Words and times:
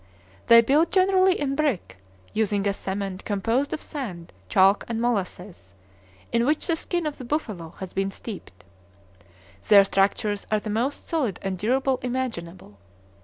They 0.47 0.61
build 0.61 0.91
generally 0.91 1.39
in 1.39 1.55
brick, 1.55 1.97
using 2.33 2.65
a 2.67 2.73
cement 2.73 3.23
composed 3.23 3.71
of 3.71 3.83
sand, 3.83 4.33
chalk, 4.49 4.83
and 4.87 4.99
molasses, 4.99 5.75
in 6.31 6.43
which 6.43 6.65
the 6.65 6.75
skin 6.75 7.05
of 7.05 7.19
the 7.19 7.23
buffalo 7.23 7.75
has 7.77 7.93
been 7.93 8.09
steeped. 8.09 8.63
Their 9.67 9.83
structures 9.85 10.47
are 10.49 10.59
the 10.59 10.71
most 10.71 11.07
solid 11.07 11.37
and 11.43 11.55
durable 11.55 11.99
imaginable. 12.01 12.79